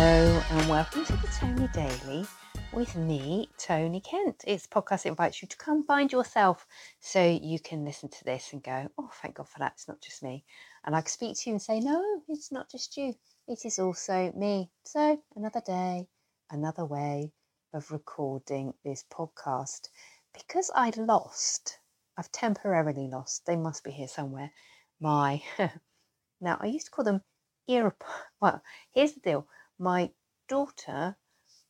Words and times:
Hello 0.00 0.40
and 0.50 0.68
welcome 0.68 1.04
to 1.06 1.12
the 1.14 1.26
Tony 1.26 1.66
Daily 1.74 2.24
with 2.72 2.94
me, 2.94 3.50
Tony 3.58 4.00
Kent. 4.00 4.44
It's 4.46 4.64
a 4.64 4.68
podcast 4.68 5.02
that 5.02 5.06
invites 5.06 5.42
you 5.42 5.48
to 5.48 5.56
come 5.56 5.82
find 5.82 6.12
yourself 6.12 6.68
so 7.00 7.20
you 7.20 7.58
can 7.58 7.84
listen 7.84 8.08
to 8.08 8.24
this 8.24 8.52
and 8.52 8.62
go, 8.62 8.88
oh, 8.96 9.10
thank 9.20 9.34
God 9.34 9.48
for 9.48 9.58
that. 9.58 9.72
It's 9.72 9.88
not 9.88 10.00
just 10.00 10.22
me. 10.22 10.44
And 10.84 10.94
I 10.94 11.00
can 11.00 11.08
speak 11.08 11.36
to 11.36 11.50
you 11.50 11.54
and 11.54 11.60
say, 11.60 11.80
no, 11.80 12.00
it's 12.28 12.52
not 12.52 12.70
just 12.70 12.96
you. 12.96 13.12
It 13.48 13.64
is 13.64 13.80
also 13.80 14.30
me. 14.36 14.70
So 14.84 15.20
another 15.34 15.62
day, 15.66 16.06
another 16.48 16.84
way 16.84 17.32
of 17.74 17.90
recording 17.90 18.74
this 18.84 19.04
podcast. 19.12 19.88
Because 20.32 20.70
I 20.76 20.92
lost, 20.96 21.80
I've 22.16 22.30
temporarily 22.30 23.08
lost, 23.08 23.46
they 23.46 23.56
must 23.56 23.82
be 23.82 23.90
here 23.90 24.06
somewhere, 24.06 24.52
my, 25.00 25.42
now 26.40 26.56
I 26.60 26.66
used 26.66 26.86
to 26.86 26.92
call 26.92 27.04
them 27.04 27.22
ear, 27.66 27.96
well, 28.40 28.62
here's 28.92 29.14
the 29.14 29.20
deal. 29.20 29.48
My 29.78 30.10
daughter 30.48 31.16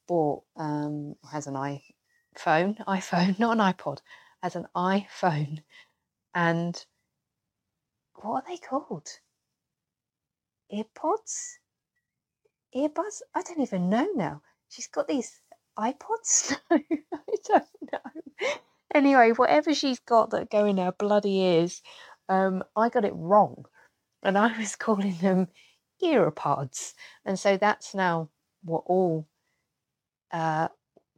bought, 0.06 0.44
um, 0.56 1.14
has 1.30 1.46
an 1.46 1.54
iPhone, 1.54 1.82
iPhone, 2.86 3.38
not 3.38 3.58
an 3.58 3.72
iPod, 3.72 3.98
has 4.42 4.56
an 4.56 4.66
iPhone. 4.74 5.62
And 6.34 6.84
what 8.14 8.44
are 8.44 8.48
they 8.48 8.56
called? 8.58 9.08
Earpods? 10.72 11.58
Earbuds? 12.74 13.22
I 13.34 13.42
don't 13.42 13.60
even 13.60 13.88
know 13.88 14.08
now. 14.14 14.42
She's 14.68 14.86
got 14.86 15.08
these 15.08 15.40
iPods? 15.78 16.56
No, 16.70 16.78
I 17.12 17.36
don't 17.46 17.64
know. 17.92 18.50
Anyway, 18.94 19.32
whatever 19.32 19.74
she's 19.74 19.98
got 20.00 20.30
that 20.30 20.50
go 20.50 20.64
in 20.64 20.78
her 20.78 20.92
bloody 20.92 21.36
ears, 21.36 21.82
um, 22.28 22.62
I 22.76 22.88
got 22.88 23.04
it 23.04 23.12
wrong. 23.14 23.64
And 24.22 24.36
I 24.36 24.56
was 24.58 24.76
calling 24.76 25.16
them 25.18 25.48
earpods. 26.02 26.94
And 27.24 27.38
so 27.38 27.56
that's 27.56 27.94
now 27.94 28.30
what 28.62 28.84
all 28.86 29.26
uh, 30.32 30.68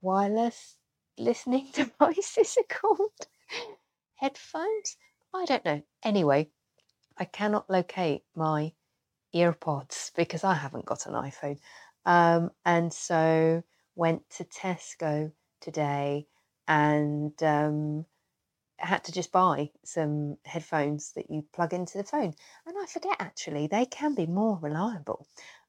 wireless 0.00 0.76
listening 1.18 1.68
devices 1.72 2.56
are 2.58 2.80
called. 2.80 3.10
Headphones? 4.16 4.96
I 5.34 5.44
don't 5.44 5.64
know. 5.64 5.82
Anyway, 6.02 6.50
I 7.16 7.24
cannot 7.24 7.70
locate 7.70 8.22
my 8.34 8.72
earpods 9.34 10.10
because 10.16 10.44
I 10.44 10.54
haven't 10.54 10.86
got 10.86 11.06
an 11.06 11.14
iPhone. 11.14 11.58
Um, 12.04 12.50
and 12.64 12.92
so 12.92 13.62
went 13.94 14.28
to 14.30 14.44
Tesco 14.44 15.32
today 15.60 16.26
and 16.66 17.40
um, 17.42 18.06
had 18.86 19.04
to 19.04 19.12
just 19.12 19.32
buy 19.32 19.70
some 19.84 20.36
headphones 20.44 21.12
that 21.12 21.30
you 21.30 21.44
plug 21.52 21.72
into 21.72 21.98
the 21.98 22.04
phone. 22.04 22.34
And 22.66 22.76
I 22.80 22.86
forget 22.86 23.16
actually, 23.18 23.66
they 23.66 23.86
can 23.86 24.14
be 24.14 24.26
more 24.26 24.58
reliable. 24.60 25.26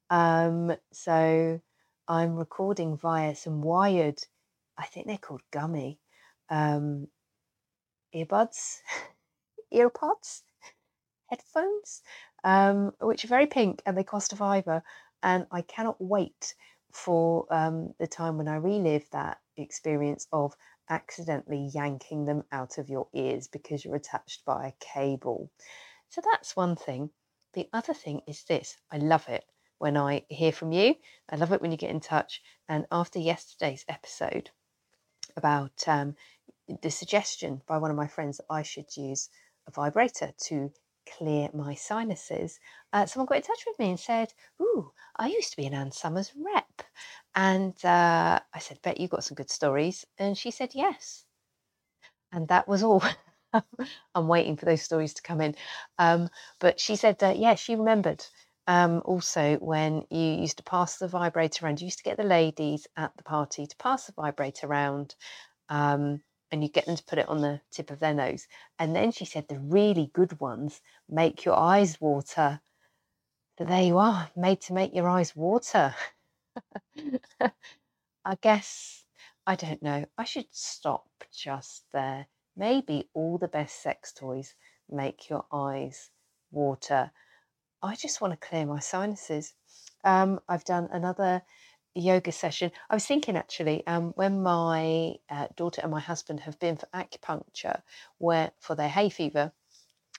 Um, 0.09 0.73
so 0.91 1.59
I'm 2.07 2.35
recording 2.35 2.97
via 2.97 3.35
some 3.35 3.61
wired, 3.61 4.19
I 4.77 4.85
think 4.85 5.07
they're 5.07 5.17
called 5.17 5.41
gummy 5.51 5.99
um, 6.49 7.07
earbuds, 8.13 8.79
earpods, 9.73 10.41
headphones, 11.27 12.01
um, 12.43 12.91
which 12.99 13.23
are 13.23 13.29
very 13.29 13.47
pink 13.47 13.81
and 13.85 13.97
they 13.97 14.03
cost 14.03 14.33
a 14.33 14.35
fiver. 14.35 14.83
And 15.23 15.45
I 15.51 15.61
cannot 15.61 15.97
wait 15.99 16.55
for 16.91 17.45
um, 17.51 17.93
the 17.99 18.07
time 18.07 18.37
when 18.37 18.47
I 18.47 18.55
relive 18.55 19.09
that 19.11 19.37
experience 19.57 20.27
of 20.31 20.55
accidentally 20.91 21.71
yanking 21.73 22.25
them 22.25 22.43
out 22.51 22.77
of 22.77 22.89
your 22.89 23.07
ears 23.13 23.47
because 23.47 23.83
you're 23.83 23.95
attached 23.95 24.45
by 24.45 24.67
a 24.67 24.85
cable. 24.85 25.49
So 26.09 26.21
that's 26.23 26.55
one 26.55 26.75
thing. 26.75 27.09
The 27.53 27.67
other 27.73 27.93
thing 27.93 28.21
is 28.27 28.43
this 28.43 28.77
I 28.91 28.97
love 28.97 29.27
it 29.29 29.45
when 29.79 29.97
I 29.97 30.25
hear 30.29 30.51
from 30.51 30.71
you. 30.71 30.95
I 31.29 31.37
love 31.37 31.51
it 31.53 31.61
when 31.61 31.71
you 31.71 31.77
get 31.77 31.89
in 31.89 32.01
touch. 32.01 32.41
And 32.69 32.85
after 32.91 33.17
yesterday's 33.19 33.85
episode 33.87 34.51
about 35.35 35.87
um, 35.87 36.15
the 36.81 36.91
suggestion 36.91 37.61
by 37.67 37.77
one 37.77 37.89
of 37.89 37.97
my 37.97 38.07
friends 38.07 38.37
that 38.37 38.45
I 38.49 38.61
should 38.63 38.95
use 38.95 39.29
a 39.67 39.71
vibrator 39.71 40.33
to 40.47 40.71
clear 41.21 41.49
my 41.53 41.75
sinuses, 41.75 42.59
uh, 42.93 43.05
someone 43.05 43.27
got 43.27 43.37
in 43.37 43.43
touch 43.43 43.63
with 43.67 43.77
me 43.77 43.89
and 43.89 43.99
said, 43.99 44.33
Ooh, 44.59 44.91
I 45.15 45.27
used 45.27 45.51
to 45.51 45.57
be 45.57 45.67
an 45.67 45.73
Ann 45.73 45.91
Summers 45.91 46.31
rep. 46.35 46.81
And 47.35 47.73
uh, 47.85 48.39
I 48.53 48.59
said, 48.59 48.81
Bet 48.81 48.99
you 48.99 49.07
got 49.07 49.23
some 49.23 49.35
good 49.35 49.51
stories. 49.51 50.05
And 50.17 50.35
she 50.35 50.49
said, 50.49 50.71
Yes. 50.73 51.25
And 52.31 52.47
that 52.47 52.67
was 52.67 52.81
all. 52.81 53.03
I'm 54.15 54.27
waiting 54.27 54.57
for 54.57 54.65
those 54.65 54.81
stories 54.81 55.13
to 55.15 55.21
come 55.21 55.41
in. 55.41 55.55
Um, 55.99 56.29
but 56.59 56.79
she 56.79 56.95
said, 56.95 57.21
uh, 57.21 57.35
Yeah, 57.37 57.55
she 57.55 57.75
remembered 57.75 58.25
um, 58.65 59.01
also 59.05 59.57
when 59.57 60.03
you 60.09 60.19
used 60.19 60.57
to 60.57 60.63
pass 60.63 60.97
the 60.97 61.07
vibrator 61.07 61.65
around. 61.65 61.81
You 61.81 61.85
used 61.85 61.99
to 61.99 62.03
get 62.03 62.17
the 62.17 62.23
ladies 62.23 62.87
at 62.97 63.15
the 63.15 63.23
party 63.23 63.67
to 63.67 63.77
pass 63.77 64.07
the 64.07 64.13
vibrator 64.13 64.65
around. 64.65 65.15
Um, 65.69 66.23
and 66.51 66.63
you 66.63 66.69
get 66.69 66.85
them 66.85 66.95
to 66.95 67.03
put 67.03 67.19
it 67.19 67.29
on 67.29 67.41
the 67.41 67.61
tip 67.71 67.91
of 67.91 67.99
their 67.99 68.13
nose. 68.13 68.47
And 68.77 68.95
then 68.95 69.11
she 69.11 69.25
said 69.25 69.47
the 69.47 69.59
really 69.59 70.11
good 70.13 70.39
ones 70.39 70.81
make 71.09 71.45
your 71.45 71.57
eyes 71.57 71.99
water. 72.01 72.61
So 73.57 73.65
there 73.65 73.83
you 73.83 73.97
are, 73.97 74.29
made 74.35 74.61
to 74.61 74.73
make 74.73 74.93
your 74.93 75.07
eyes 75.07 75.35
water. 75.35 75.95
I 78.25 78.35
guess, 78.41 79.05
I 79.47 79.55
don't 79.55 79.81
know, 79.81 80.05
I 80.17 80.23
should 80.23 80.47
stop 80.51 81.07
just 81.33 81.85
there. 81.93 82.27
Maybe 82.55 83.09
all 83.13 83.37
the 83.37 83.47
best 83.47 83.81
sex 83.81 84.11
toys 84.11 84.55
make 84.89 85.29
your 85.29 85.45
eyes 85.51 86.09
water. 86.51 87.11
I 87.81 87.95
just 87.95 88.21
want 88.21 88.33
to 88.33 88.47
clear 88.47 88.65
my 88.65 88.79
sinuses. 88.79 89.53
Um, 90.03 90.39
I've 90.47 90.65
done 90.65 90.89
another 90.91 91.43
yoga 91.95 92.31
session. 92.31 92.71
I 92.89 92.95
was 92.95 93.05
thinking 93.05 93.35
actually, 93.35 93.85
um, 93.87 94.11
when 94.15 94.41
my 94.41 95.15
uh, 95.29 95.47
daughter 95.55 95.81
and 95.81 95.91
my 95.91 95.99
husband 95.99 96.41
have 96.41 96.59
been 96.59 96.77
for 96.77 96.87
acupuncture, 96.93 97.81
where 98.17 98.51
for 98.59 98.75
their 98.75 98.89
hay 98.89 99.09
fever, 99.09 99.51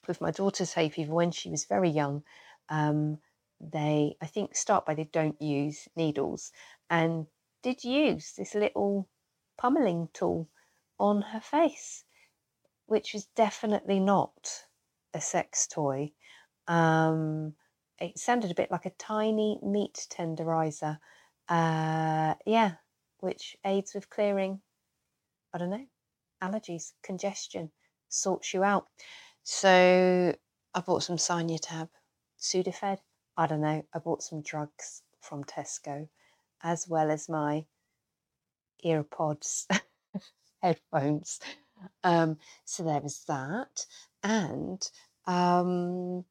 with 0.07 0.21
my 0.21 0.31
daughter's 0.31 0.73
hay 0.73 0.89
fever 0.89 1.13
when 1.13 1.31
she 1.31 1.49
was 1.49 1.65
very 1.65 1.89
young, 1.89 2.23
um, 2.69 3.17
they 3.59 4.15
I 4.21 4.27
think 4.27 4.55
start 4.55 4.85
by 4.85 4.93
they 4.93 5.05
don't 5.05 5.41
use 5.41 5.87
needles 5.95 6.51
and 6.89 7.27
did 7.61 7.83
use 7.83 8.33
this 8.33 8.55
little 8.55 9.07
pummeling 9.57 10.09
tool 10.13 10.49
on 10.99 11.21
her 11.21 11.39
face, 11.39 12.03
which 12.85 13.15
is 13.15 13.25
definitely 13.35 13.99
not 13.99 14.65
a 15.13 15.21
sex 15.21 15.67
toy. 15.67 16.11
Um, 16.67 17.53
it 17.99 18.17
sounded 18.17 18.51
a 18.51 18.55
bit 18.55 18.71
like 18.71 18.85
a 18.85 18.91
tiny 18.91 19.59
meat 19.63 20.07
tenderizer 20.09 20.99
uh, 21.49 22.35
yeah, 22.45 22.73
which 23.19 23.55
aids 23.65 23.93
with 23.93 24.09
clearing, 24.09 24.61
I 25.53 25.57
don't 25.57 25.69
know, 25.69 25.85
allergies, 26.41 26.93
congestion, 27.03 27.71
sorts 28.09 28.53
you 28.53 28.63
out. 28.63 28.87
So 29.43 30.35
I 30.73 30.79
bought 30.81 31.03
some 31.03 31.17
Sinutab, 31.17 31.89
Sudafed, 32.39 32.99
I 33.37 33.47
don't 33.47 33.61
know, 33.61 33.83
I 33.93 33.99
bought 33.99 34.23
some 34.23 34.41
drugs 34.41 35.03
from 35.21 35.43
Tesco, 35.43 36.07
as 36.61 36.87
well 36.87 37.11
as 37.11 37.29
my 37.29 37.65
earpods, 38.85 39.65
headphones. 40.61 41.39
Um, 42.03 42.37
so 42.65 42.83
there 42.83 43.01
was 43.01 43.23
that. 43.27 43.85
And 44.23 44.81
um, 45.25 46.25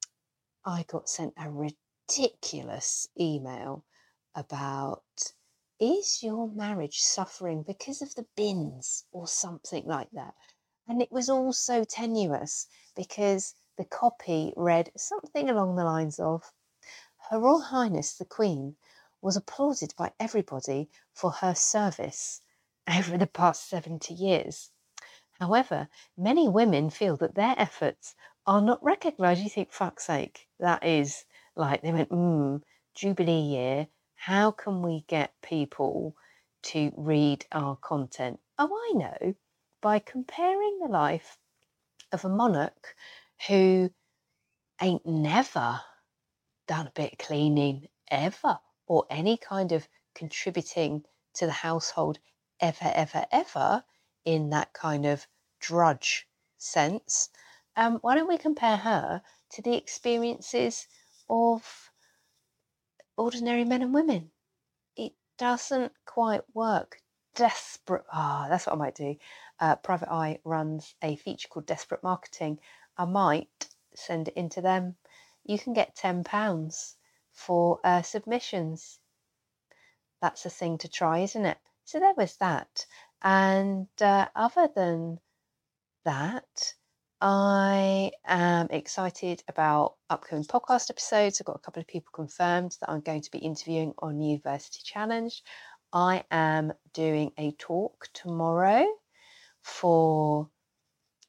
I 0.64 0.84
got 0.88 1.08
sent 1.08 1.34
a 1.36 1.50
ridiculous 1.50 3.08
email 3.18 3.84
about 4.34 5.02
is 5.80 6.22
your 6.22 6.48
marriage 6.48 7.00
suffering 7.00 7.62
because 7.62 8.02
of 8.02 8.14
the 8.14 8.26
bins 8.36 9.04
or 9.10 9.26
something 9.26 9.84
like 9.84 10.10
that? 10.12 10.34
And 10.86 11.02
it 11.02 11.10
was 11.10 11.28
all 11.28 11.52
so 11.52 11.84
tenuous 11.84 12.68
because 12.94 13.54
the 13.76 13.84
copy 13.84 14.52
read 14.56 14.92
something 14.96 15.50
along 15.50 15.76
the 15.76 15.84
lines 15.84 16.20
of 16.20 16.52
Her 17.30 17.40
Royal 17.40 17.60
Highness 17.60 18.14
the 18.14 18.24
Queen 18.24 18.76
was 19.20 19.36
applauded 19.36 19.94
by 19.96 20.12
everybody 20.20 20.88
for 21.12 21.30
her 21.30 21.54
service 21.54 22.40
over 22.88 23.18
the 23.18 23.26
past 23.26 23.68
70 23.68 24.14
years. 24.14 24.70
However, 25.40 25.88
many 26.16 26.48
women 26.48 26.90
feel 26.90 27.16
that 27.16 27.34
their 27.34 27.54
efforts 27.58 28.14
are 28.46 28.60
not 28.60 28.82
recognised. 28.84 29.42
You 29.42 29.50
think, 29.50 29.72
fuck's 29.72 30.04
sake, 30.04 30.48
that 30.60 30.84
is 30.84 31.24
like, 31.56 31.82
they 31.82 31.92
went, 31.92 32.10
hmm, 32.10 32.58
Jubilee 32.94 33.40
year, 33.40 33.88
how 34.22 34.52
can 34.52 34.82
we 34.82 35.04
get 35.08 35.32
people 35.42 36.14
to 36.62 36.92
read 36.96 37.44
our 37.50 37.74
content? 37.74 38.38
Oh, 38.56 38.70
I 38.72 38.92
know, 38.96 39.34
by 39.80 39.98
comparing 39.98 40.78
the 40.78 40.86
life 40.86 41.38
of 42.12 42.24
a 42.24 42.28
monarch 42.28 42.94
who 43.48 43.90
ain't 44.80 45.04
never 45.04 45.80
done 46.68 46.86
a 46.86 46.92
bit 46.92 47.14
of 47.14 47.18
cleaning 47.18 47.88
ever 48.12 48.60
or 48.86 49.06
any 49.10 49.36
kind 49.36 49.72
of 49.72 49.88
contributing 50.14 51.02
to 51.34 51.46
the 51.46 51.50
household 51.50 52.20
ever, 52.60 52.92
ever, 52.94 53.26
ever 53.32 53.82
in 54.24 54.50
that 54.50 54.72
kind 54.72 55.04
of 55.04 55.26
drudge 55.58 56.28
sense. 56.58 57.28
Um, 57.74 57.98
why 58.02 58.14
don't 58.14 58.28
we 58.28 58.38
compare 58.38 58.76
her 58.76 59.20
to 59.54 59.62
the 59.62 59.74
experiences 59.74 60.86
of 61.28 61.91
ordinary 63.16 63.64
men 63.64 63.82
and 63.82 63.94
women. 63.94 64.30
It 64.96 65.14
doesn't 65.38 65.92
quite 66.04 66.42
work. 66.54 67.02
Desperate. 67.34 68.04
Ah, 68.12 68.46
that's 68.48 68.66
what 68.66 68.74
I 68.74 68.78
might 68.78 68.94
do. 68.94 69.16
Uh, 69.58 69.76
Private 69.76 70.10
Eye 70.12 70.40
runs 70.44 70.94
a 71.02 71.16
feature 71.16 71.48
called 71.48 71.66
Desperate 71.66 72.02
Marketing. 72.02 72.60
I 72.96 73.04
might 73.06 73.68
send 73.94 74.28
it 74.28 74.34
into 74.34 74.60
them. 74.60 74.96
You 75.44 75.58
can 75.58 75.72
get 75.72 75.96
£10 75.96 76.24
for 77.32 77.80
uh, 77.84 78.02
submissions. 78.02 79.00
That's 80.20 80.46
a 80.46 80.50
thing 80.50 80.78
to 80.78 80.88
try, 80.88 81.20
isn't 81.20 81.44
it? 81.46 81.58
So 81.84 81.98
there 81.98 82.14
was 82.14 82.36
that. 82.36 82.86
And 83.22 83.88
uh, 84.00 84.28
other 84.34 84.68
than 84.68 85.20
that, 86.04 86.74
I 87.24 88.10
am 88.24 88.66
excited 88.70 89.44
about 89.46 89.94
upcoming 90.10 90.42
podcast 90.42 90.90
episodes. 90.90 91.40
I've 91.40 91.46
got 91.46 91.54
a 91.54 91.60
couple 91.60 91.80
of 91.80 91.86
people 91.86 92.10
confirmed 92.12 92.76
that 92.80 92.90
I'm 92.90 93.00
going 93.00 93.20
to 93.20 93.30
be 93.30 93.38
interviewing 93.38 93.94
on 94.00 94.20
University 94.20 94.80
Challenge. 94.82 95.40
I 95.92 96.24
am 96.32 96.72
doing 96.92 97.30
a 97.38 97.52
talk 97.52 98.08
tomorrow 98.12 98.88
for 99.62 100.50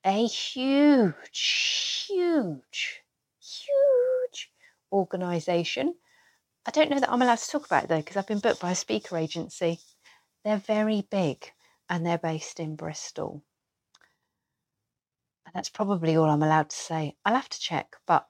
a 0.03 0.25
huge, 0.25 2.03
huge, 2.07 3.03
huge 3.39 4.51
organisation. 4.91 5.93
I 6.65 6.71
don't 6.71 6.89
know 6.89 7.01
that 7.01 7.11
I'm 7.11 7.21
allowed 7.21 7.37
to 7.37 7.51
talk 7.51 7.67
about 7.67 7.83
it 7.83 7.89
though 7.89 7.97
because 7.97 8.17
I've 8.17 8.25
been 8.25 8.39
booked 8.39 8.61
by 8.61 8.71
a 8.71 8.75
speaker 8.75 9.15
agency. 9.15 9.79
They're 10.43 10.57
very 10.57 11.05
big 11.11 11.51
and 11.87 12.03
they're 12.03 12.17
based 12.17 12.59
in 12.59 12.75
Bristol. 12.75 13.43
That's 15.53 15.69
probably 15.69 16.15
all 16.15 16.29
I'm 16.29 16.43
allowed 16.43 16.69
to 16.69 16.75
say. 16.75 17.15
I'll 17.25 17.35
have 17.35 17.49
to 17.49 17.59
check, 17.59 17.95
but 18.07 18.27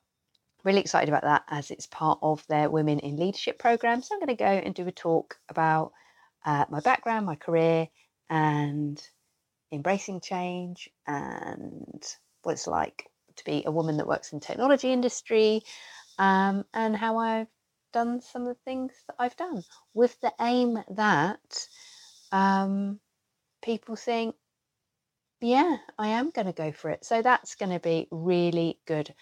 really 0.64 0.82
excited 0.82 1.10
about 1.10 1.24
that 1.24 1.44
as 1.50 1.72
it's 1.72 1.88
part 1.88 2.20
of 2.22 2.46
their 2.48 2.70
Women 2.70 3.00
in 3.00 3.18
Leadership 3.18 3.60
program. 3.60 4.02
So 4.02 4.16
I'm 4.16 4.20
going 4.20 4.28
to 4.28 4.36
go 4.36 4.46
and 4.46 4.76
do 4.76 4.88
a 4.88 4.92
talk 4.92 5.38
about 5.50 5.92
uh, 6.46 6.66
my 6.70 6.80
background, 6.82 7.26
my 7.26 7.36
career, 7.36 7.88
and 8.30 9.02
embracing 9.72 10.22
change 10.22 10.90
and 11.08 12.04
what 12.44 12.54
it's 12.54 12.68
like 12.68 13.10
to 13.36 13.46
be 13.46 13.64
a 13.66 13.72
woman 13.72 13.98
that 13.98 14.08
works 14.08 14.34
in 14.34 14.40
technology 14.40 14.92
industry 14.92 15.62
um, 16.20 16.66
and 16.74 16.96
how 16.96 17.18
I've 17.18 17.48
done 17.92 18.22
some 18.22 18.44
of 18.44 18.50
the 18.50 18.64
things 18.66 18.92
that 19.08 19.16
I've 19.20 19.36
done 19.36 19.64
with 19.94 20.20
the 20.22 20.34
aim 20.40 20.78
that 20.92 21.68
um, 22.32 23.00
people 23.64 23.96
think, 23.96 24.36
yeah, 25.44 25.78
I 25.98 26.08
am 26.08 26.30
going 26.30 26.48
to 26.48 26.54
go 26.54 26.72
for 26.72 26.90
it. 26.90 27.04
So 27.04 27.22
that's 27.22 27.56
going 27.56 27.72
to 27.72 27.80
be 27.80 28.08
really 28.12 28.80
good 28.86 29.14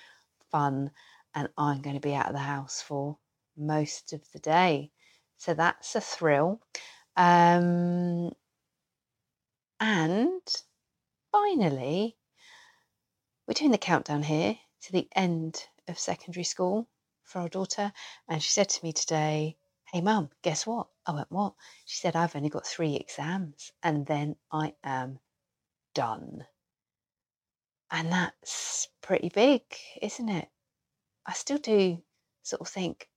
fun. 0.52 0.92
And 1.34 1.50
I'm 1.58 1.82
going 1.82 1.96
to 1.96 2.02
be 2.02 2.14
out 2.14 2.28
of 2.28 2.34
the 2.34 2.40
house 2.40 2.82
for 2.82 3.18
most 3.58 4.14
of 4.14 4.22
the 4.32 4.40
day. 4.40 4.92
So 5.38 5.54
that's 5.56 5.96
a 5.96 6.02
thrill. 6.02 6.62
Um, 7.18 8.32
and 9.80 10.42
finally, 11.32 12.18
we're 13.48 13.54
doing 13.56 13.72
the 13.72 13.78
countdown 13.80 14.22
here 14.22 14.58
to 14.84 14.92
the 14.92 15.08
end 15.16 15.66
of 15.88 15.98
secondary 15.98 16.44
school 16.44 16.88
for 17.24 17.40
our 17.40 17.50
daughter. 17.50 17.92
And 18.28 18.44
she 18.44 18.52
said 18.52 18.70
to 18.70 18.86
me 18.86 18.94
today, 18.94 19.58
Hey, 19.92 20.02
mum, 20.02 20.30
guess 20.44 20.68
what? 20.68 20.88
I 21.08 21.14
went, 21.14 21.32
What? 21.32 21.54
She 21.86 21.98
said, 21.98 22.16
I've 22.16 22.36
only 22.36 22.50
got 22.50 22.68
three 22.68 22.96
exams 22.96 23.72
and 23.82 24.06
then 24.06 24.36
I 24.52 24.74
am 24.84 25.20
done. 25.94 26.46
And 27.92 28.12
that's 28.12 28.88
pretty 29.02 29.30
big, 29.30 29.64
isn't 30.02 30.30
it? 30.30 30.48
I 31.26 31.34
still 31.34 31.58
do 31.58 32.02
sort 32.44 32.62
of 32.62 32.68
think, 32.70 33.10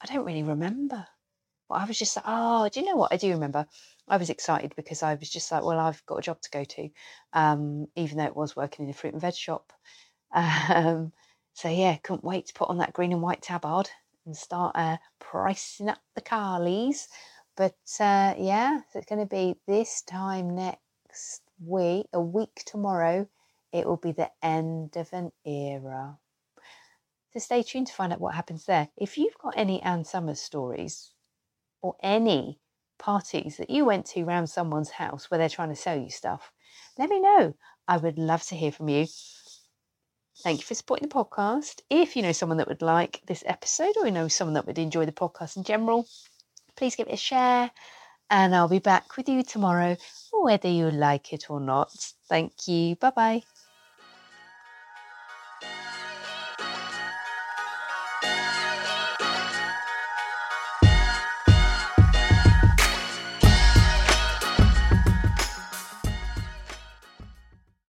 I 0.00 0.06
don't 0.06 0.24
really 0.24 0.42
remember. 0.42 1.06
But 1.68 1.74
I 1.76 1.84
was 1.86 1.98
just 1.98 2.16
like, 2.16 2.24
oh, 2.28 2.68
do 2.68 2.80
you 2.80 2.86
know 2.86 2.96
what? 2.96 3.12
I 3.12 3.16
do 3.16 3.30
remember. 3.30 3.66
I 4.06 4.18
was 4.18 4.28
excited 4.28 4.74
because 4.76 5.02
I 5.02 5.14
was 5.14 5.30
just 5.30 5.50
like, 5.50 5.64
well, 5.64 5.78
I've 5.78 6.04
got 6.04 6.18
a 6.18 6.22
job 6.22 6.40
to 6.42 6.50
go 6.50 6.64
to, 6.64 6.90
um, 7.32 7.86
even 7.96 8.18
though 8.18 8.24
it 8.24 8.36
was 8.36 8.54
working 8.54 8.84
in 8.84 8.90
a 8.90 8.94
fruit 8.94 9.14
and 9.14 9.22
veg 9.22 9.34
shop. 9.34 9.72
Um, 10.34 11.12
so 11.52 11.68
yeah, 11.68 11.96
couldn't 11.98 12.24
wait 12.24 12.46
to 12.46 12.54
put 12.54 12.68
on 12.68 12.78
that 12.78 12.92
green 12.92 13.12
and 13.12 13.22
white 13.22 13.40
tabard 13.40 13.88
and 14.26 14.36
start 14.36 14.74
uh, 14.74 14.96
pricing 15.20 15.88
up 15.88 16.00
the 16.16 16.20
carlies. 16.20 17.06
But 17.56 17.76
uh, 18.00 18.34
yeah, 18.36 18.80
it's 18.92 19.06
going 19.06 19.20
to 19.20 19.26
be 19.26 19.54
this 19.68 20.02
time 20.02 20.56
next 20.56 21.43
week, 21.66 22.06
a 22.12 22.20
week 22.20 22.62
tomorrow, 22.66 23.28
it 23.72 23.86
will 23.86 23.96
be 23.96 24.12
the 24.12 24.30
end 24.42 24.96
of 24.96 25.12
an 25.12 25.32
era. 25.44 26.18
So 27.32 27.40
stay 27.40 27.62
tuned 27.62 27.88
to 27.88 27.92
find 27.92 28.12
out 28.12 28.20
what 28.20 28.34
happens 28.34 28.66
there. 28.66 28.88
If 28.96 29.18
you've 29.18 29.38
got 29.38 29.54
any 29.56 29.82
Ann 29.82 30.04
Summers 30.04 30.40
stories 30.40 31.10
or 31.82 31.96
any 32.02 32.60
parties 32.98 33.56
that 33.56 33.70
you 33.70 33.84
went 33.84 34.06
to 34.06 34.22
around 34.22 34.46
someone's 34.46 34.90
house 34.90 35.30
where 35.30 35.38
they're 35.38 35.48
trying 35.48 35.70
to 35.70 35.76
sell 35.76 35.98
you 35.98 36.10
stuff, 36.10 36.52
let 36.96 37.10
me 37.10 37.20
know. 37.20 37.54
I 37.88 37.96
would 37.96 38.18
love 38.18 38.44
to 38.44 38.54
hear 38.54 38.70
from 38.70 38.88
you. 38.88 39.06
Thank 40.42 40.60
you 40.60 40.64
for 40.64 40.74
supporting 40.74 41.08
the 41.08 41.14
podcast. 41.14 41.80
If 41.90 42.16
you 42.16 42.22
know 42.22 42.32
someone 42.32 42.58
that 42.58 42.68
would 42.68 42.82
like 42.82 43.20
this 43.26 43.42
episode 43.46 43.96
or 43.96 44.06
you 44.06 44.12
know 44.12 44.28
someone 44.28 44.54
that 44.54 44.66
would 44.66 44.78
enjoy 44.78 45.06
the 45.06 45.12
podcast 45.12 45.56
in 45.56 45.64
general, 45.64 46.06
please 46.76 46.96
give 46.96 47.08
it 47.08 47.14
a 47.14 47.16
share. 47.16 47.70
And 48.30 48.54
I'll 48.54 48.68
be 48.68 48.78
back 48.78 49.16
with 49.16 49.28
you 49.28 49.42
tomorrow, 49.42 49.96
whether 50.44 50.68
you 50.68 50.90
like 50.90 51.32
it 51.32 51.50
or 51.50 51.60
not. 51.60 51.90
Thank 52.28 52.68
you. 52.68 52.96
Bye 52.96 53.10
bye. 53.10 53.42